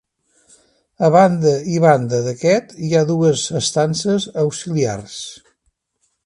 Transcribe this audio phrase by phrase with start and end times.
[1.07, 5.21] A banda i banda d'aquest hi ha dues estances auxiliars.